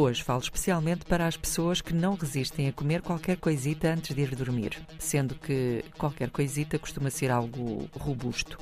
Hoje 0.00 0.22
falo 0.22 0.38
especialmente 0.38 1.04
para 1.04 1.26
as 1.26 1.36
pessoas 1.36 1.80
que 1.80 1.92
não 1.92 2.14
resistem 2.14 2.68
a 2.68 2.72
comer 2.72 3.02
qualquer 3.02 3.36
coisita 3.36 3.92
antes 3.92 4.14
de 4.14 4.22
ir 4.22 4.36
dormir, 4.36 4.80
sendo 4.96 5.34
que 5.34 5.84
qualquer 5.98 6.30
coisita 6.30 6.78
costuma 6.78 7.10
ser 7.10 7.32
algo 7.32 7.90
robusto. 7.98 8.60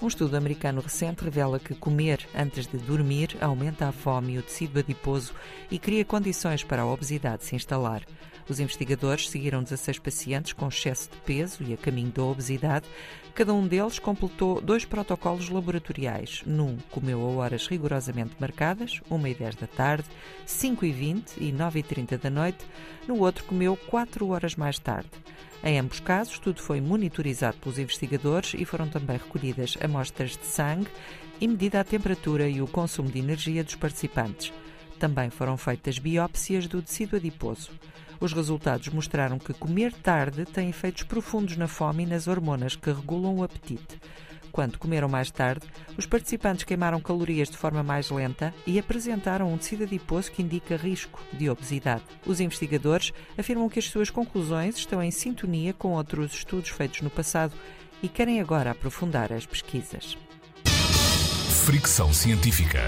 Um 0.00 0.06
estudo 0.06 0.36
americano 0.36 0.80
recente 0.80 1.24
revela 1.24 1.58
que 1.58 1.74
comer 1.74 2.28
antes 2.32 2.68
de 2.68 2.78
dormir 2.78 3.36
aumenta 3.40 3.88
a 3.88 3.92
fome 3.92 4.34
e 4.34 4.38
o 4.38 4.42
tecido 4.44 4.78
adiposo 4.78 5.34
e 5.72 5.76
cria 5.76 6.04
condições 6.04 6.62
para 6.62 6.82
a 6.82 6.86
obesidade 6.86 7.42
se 7.42 7.56
instalar. 7.56 8.04
Os 8.48 8.60
investigadores 8.60 9.28
seguiram 9.28 9.62
16 9.62 9.98
pacientes 9.98 10.52
com 10.52 10.68
excesso 10.68 11.10
de 11.10 11.16
peso 11.18 11.64
e 11.64 11.74
a 11.74 11.76
caminho 11.76 12.12
da 12.12 12.22
obesidade. 12.22 12.86
Cada 13.34 13.52
um 13.52 13.66
deles 13.66 13.98
completou 13.98 14.60
dois 14.60 14.84
protocolos 14.84 15.48
laboratoriais. 15.48 16.42
Num, 16.46 16.78
comeu 16.90 17.20
a 17.20 17.24
horas 17.24 17.66
rigorosamente 17.66 18.36
marcadas, 18.38 19.00
1 19.10 19.26
e 19.26 19.34
10 19.34 19.56
da 19.56 19.66
tarde, 19.66 20.04
5 20.46 20.75
e 20.84 20.92
20 20.92 21.36
e 21.38 21.52
9 21.52 21.78
e 21.78 21.82
30 21.82 22.18
da 22.18 22.30
noite. 22.30 22.66
No 23.06 23.18
outro, 23.20 23.44
comeu 23.44 23.76
4 23.76 24.28
horas 24.28 24.56
mais 24.56 24.78
tarde. 24.78 25.10
Em 25.64 25.78
ambos 25.78 26.00
casos, 26.00 26.38
tudo 26.38 26.60
foi 26.60 26.80
monitorizado 26.80 27.56
pelos 27.58 27.78
investigadores 27.78 28.54
e 28.54 28.64
foram 28.64 28.88
também 28.88 29.16
recolhidas 29.16 29.76
amostras 29.80 30.36
de 30.36 30.44
sangue 30.44 30.88
e 31.40 31.48
medida 31.48 31.80
a 31.80 31.84
temperatura 31.84 32.48
e 32.48 32.60
o 32.60 32.66
consumo 32.66 33.10
de 33.10 33.18
energia 33.18 33.64
dos 33.64 33.74
participantes. 33.74 34.52
Também 34.98 35.30
foram 35.30 35.56
feitas 35.56 35.98
biópsias 35.98 36.66
do 36.66 36.82
tecido 36.82 37.16
adiposo. 37.16 37.70
Os 38.18 38.32
resultados 38.32 38.88
mostraram 38.88 39.38
que 39.38 39.52
comer 39.52 39.92
tarde 39.92 40.46
tem 40.46 40.70
efeitos 40.70 41.02
profundos 41.02 41.56
na 41.56 41.68
fome 41.68 42.04
e 42.04 42.06
nas 42.06 42.26
hormonas 42.26 42.74
que 42.74 42.90
regulam 42.90 43.36
o 43.36 43.44
apetite. 43.44 44.00
Quando 44.50 44.78
comeram 44.78 45.06
mais 45.06 45.30
tarde, 45.30 45.66
os 45.96 46.06
participantes 46.06 46.64
queimaram 46.64 47.00
calorias 47.00 47.48
de 47.48 47.56
forma 47.56 47.82
mais 47.82 48.10
lenta 48.10 48.54
e 48.66 48.78
apresentaram 48.78 49.52
um 49.52 49.58
tecido 49.58 49.84
adiposo 49.84 50.30
que 50.30 50.42
indica 50.42 50.76
risco 50.76 51.20
de 51.32 51.48
obesidade. 51.48 52.04
Os 52.26 52.40
investigadores 52.40 53.12
afirmam 53.36 53.68
que 53.68 53.78
as 53.78 53.86
suas 53.86 54.10
conclusões 54.10 54.76
estão 54.76 55.02
em 55.02 55.10
sintonia 55.10 55.72
com 55.72 55.92
outros 55.92 56.34
estudos 56.34 56.70
feitos 56.70 57.00
no 57.00 57.10
passado 57.10 57.54
e 58.02 58.08
querem 58.08 58.40
agora 58.40 58.70
aprofundar 58.70 59.32
as 59.32 59.46
pesquisas. 59.46 60.16
Fricção 61.64 62.12
Científica. 62.12 62.80